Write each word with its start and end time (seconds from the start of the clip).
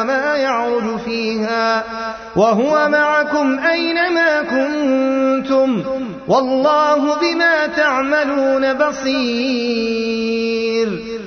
وما 0.00 0.36
يعرج 0.36 0.96
فيها. 1.04 1.84
وهو 2.36 2.88
معكم 2.88 3.58
أينما 3.58 4.42
كنتم. 4.42 5.82
والله 6.28 7.14
بما 7.20 7.66
تعملون 7.66 8.72
بصير. 8.72 9.26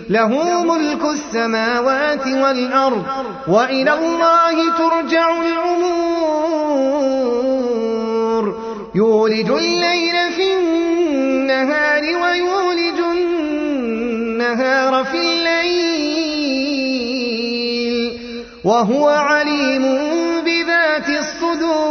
له 0.09 0.63
ملك 0.63 1.05
السماوات 1.05 2.27
والأرض. 2.27 3.03
وإلى 3.47 3.93
الله 3.93 4.77
ترجع 4.77 5.31
الأمور. 5.41 6.19
يولج 8.95 9.51
الليل 9.51 10.18
وهو 18.79 19.07
عليم 19.09 19.83
بذات 20.45 21.09
الصدور. 21.09 21.83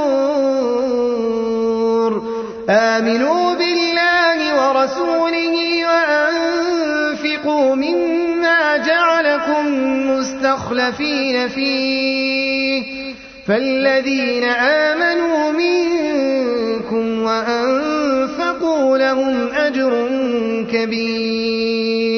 آمنوا 2.71 3.55
بالله 3.55 4.39
ورسوله 4.57 5.87
وأنفقوا 5.87 7.75
مما 7.75 8.77
جعلكم 8.77 9.65
مستخلفين 10.11 11.49
فيه. 11.49 12.83
فالذين 13.49 14.45
آمنوا 14.45 15.53
منكم 15.53 17.23
وأنفقوا 17.23 18.99
لهم 18.99 19.49
أجر 19.53 20.09
كبير. 20.73 22.18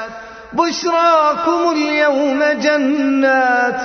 بشراكم 0.53 1.71
اليوم 1.71 2.43
جنات 2.61 3.83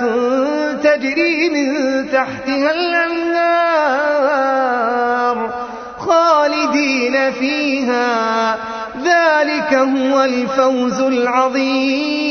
تجري 0.83 1.49
من 1.49 1.69
تحتها 2.11 2.71
الأنهار 2.71 3.77
خالدين 5.97 7.31
فيها. 7.31 8.55
ذلك 9.03 9.73
هو 9.73 10.23
الفوز 10.23 11.01
العظيم. 11.01 12.27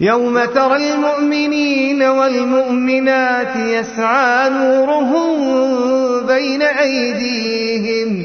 يوم 0.00 0.44
ترى 0.44 0.76
المؤمنين 0.76 2.02
والمؤمنات 2.02 3.56
يسعى 3.56 4.50
نورهم 4.50 6.26
بين 6.26 6.62
أيديهم 6.62 8.24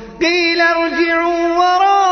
قيل 0.21 0.61
ارجعوا 0.61 1.47
وراءكم 1.57 2.11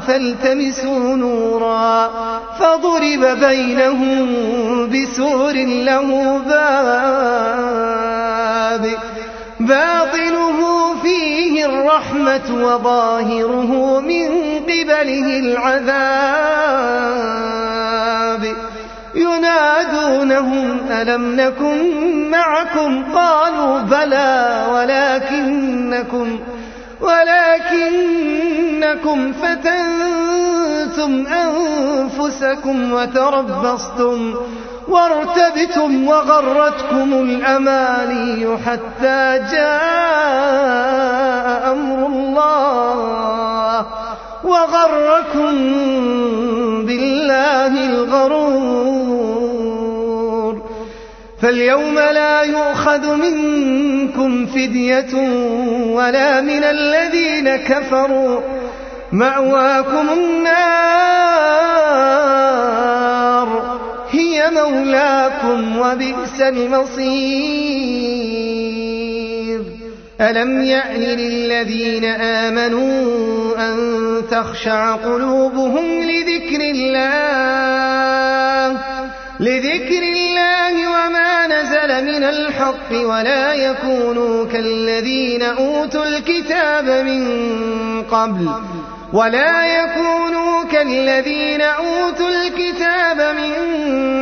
فالتمسوا 0.00 1.16
نورا 1.16 2.10
فضرب 2.58 3.38
بينهم 3.40 4.26
بسور 4.90 5.52
له 5.54 6.38
باب 6.38 7.38
باطنه 9.60 10.58
فيه 11.02 11.66
الرحمة 11.66 12.64
وظاهره 12.64 14.00
من 14.00 14.28
قبله 14.64 15.38
العذاب 15.38 17.37
ينادونهم 20.38 20.78
ألم 20.90 21.36
نكن 21.40 22.30
معكم 22.30 23.04
قالوا 23.14 23.78
بلى 23.80 24.66
ولكنكم 24.72 26.38
ولكنكم 27.90 29.32
فتنتم 29.32 31.26
أنفسكم 31.26 32.92
وتربصتم 32.92 34.34
وارتبتم 34.88 36.08
وغرتكم 36.08 37.12
الأماني 37.12 38.56
حتى 38.66 39.40
جاء 39.52 40.78
أمر 41.72 42.06
الله 42.06 43.86
وغركم 44.44 45.54
بالله 46.86 47.86
الغرور 47.86 49.07
فاليوم 51.42 51.94
لا 51.94 52.42
يؤخذ 52.42 53.14
منكم 53.14 54.46
فدية 54.46 55.14
ولا 55.90 56.40
من 56.40 56.64
الذين 56.64 57.56
كفروا. 57.56 58.40
مأواكم 59.12 60.08
النار. 60.12 60.58
هي 64.10 64.50
مولاكم 64.50 65.78
وبئس 65.78 66.40
المصير. 66.40 67.08
ألم 70.20 70.64
يأن 70.64 71.00
للذين 71.00 72.04
آمنوا 72.04 73.58
أن 73.58 73.76
تخشع 74.30 74.94
قلوبهم 74.94 76.02
لذكر 76.02 76.60
الله؟ 76.60 77.08
لذكر 79.40 80.02
الله 80.02 80.17
الحق 82.58 82.90
ولا 82.92 83.54
يكونوا 83.54 84.44
كالذين 84.44 85.42
أوتوا 85.42 86.04
الكتاب 86.04 87.06
من 87.06 87.22
قبل 88.02 88.48
ولا 89.12 89.66
يكونوا 89.66 90.64
كالذين 90.72 91.60
أوتوا 91.60 92.28
الكتاب 92.28 93.36
من 93.36 93.52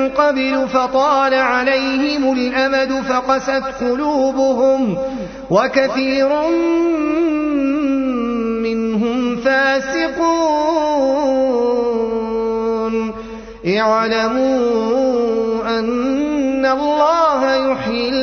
قبل 0.08 0.68
فطال 0.68 1.34
عليهم 1.34 2.32
الأمد 2.32 3.02
فقست 3.08 3.62
قلوبهم 3.80 4.98
وكثير 5.50 6.28
منهم 8.62 9.36
فاسقون. 9.36 10.66
اعلموا 13.66 15.78
أن 15.78 16.66
الله 16.66 17.72
يحيي 17.72 18.06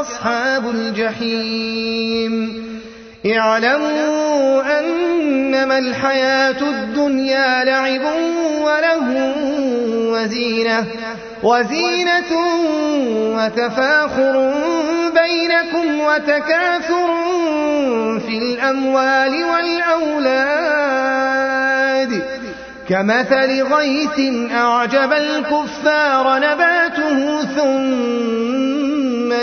أصحاب 0.00 0.70
الجحيم. 0.70 2.66
اعلموا 3.38 4.78
أنما 4.78 5.78
الحياة 5.78 6.60
الدنيا 6.60 7.64
لعب 7.64 8.02
وله 8.60 9.34
وزينة 10.12 10.86
وزينة 11.42 12.32
وتفاخر 13.36 14.52
بينكم 15.14 16.00
وتكاثر 16.00 17.08
في 18.18 18.38
الأموال 18.38 19.44
والأولاد. 19.44 20.56
كمثل 22.88 23.62
غيث 23.62 24.18
أعجب 24.52 25.12
الكفار 25.12 26.38
نباته 26.38 27.42
ثم 27.44 28.45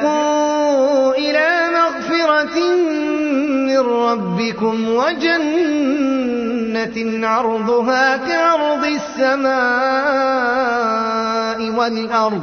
سابقوا 0.00 1.14
إلى 1.14 1.70
مغفرة 1.74 2.76
من 3.66 3.78
ربكم 3.78 4.88
وجنة 4.88 5.26
عرضها 7.28 8.16
كعرض 8.16 8.84
السماء 8.84 9.58
والأرض. 11.70 12.42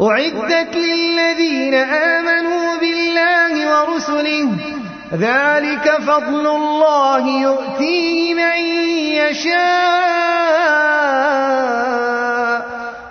أعدت 0.00 0.76
للذين 0.76 1.74
آمنوا 1.74 2.76
بالله 2.80 3.80
ورسله. 3.80 4.48
ذلك 5.14 5.98
فضل 6.06 6.46
الله 6.46 7.42
يؤتيه 7.42 8.34
من 8.34 8.58
يشاء. 9.22 10.17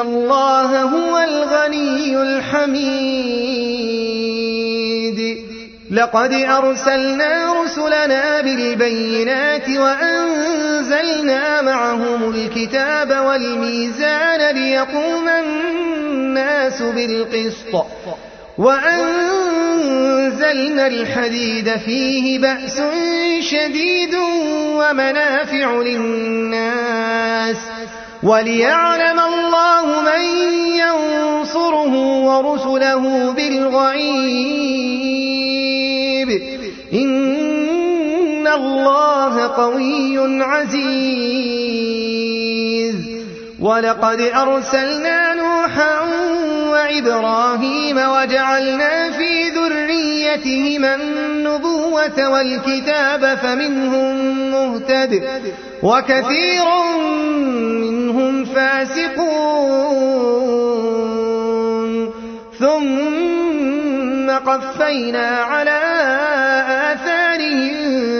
الله 0.00 0.82
هو 0.82 1.18
الغني 1.18 2.22
الحميد 2.22 3.80
لقد 5.90 6.32
أرسلنا 6.32 7.62
رسلنا 7.62 8.40
بالبينات 8.40 9.68
وأنزلنا 9.68 11.62
معهم 11.62 12.34
الكتاب 12.34 13.10
والميزان 13.26 14.54
ليقوم 14.56 15.28
الناس 15.28 16.82
بالقسط 16.82 17.86
وأنزلنا 18.58 20.00
الحديد 20.86 21.76
فيه 21.76 22.38
بأس 22.38 22.82
شديد 23.40 24.14
ومنافع 24.74 25.72
للناس 25.72 26.69
وليعلم 28.22 29.20
الله 29.20 30.00
من 30.00 30.20
ينصره 30.76 31.94
ورسله 32.24 33.32
بالغيب. 33.32 34.30
إن 36.92 38.46
الله 38.46 39.46
قوي 39.46 40.42
عزيز. 40.42 41.40
ولقد 43.60 44.20
أرسلنا 44.20 45.34
نوحا 45.34 46.00
وإبراهيم 46.70 47.96
وجعلنا 47.96 49.10
في 49.10 49.48
ذريتهما 49.48 50.94
النبوة 50.94 52.30
والكتاب 52.30 53.38
فمنهم 53.42 54.14
مهتد. 54.50 55.22
وكثير 55.82 56.66
فاسقون. 58.54 60.30
ثم 62.58 64.30
قفينا 64.30 65.28
على 65.28 65.80
آثارهم 66.92 67.76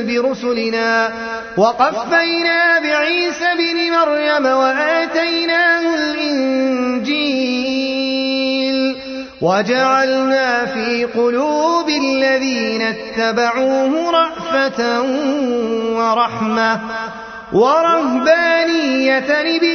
برسلنا. 0.06 1.10
وقفينا 1.56 2.78
بعيسى 2.78 3.48
بن 3.58 3.92
مريم 3.92 4.46
وآتيناه 4.46 5.94
الإنجيل. 5.94 7.40
وجعلنا 9.40 10.66
في 10.66 11.04
قلوب 11.04 11.88
الذين 11.88 12.82
اتبعوه 12.82 14.10
رأفة 14.10 15.02
ورحمة 15.96 16.80
ورهبانية 17.52 19.42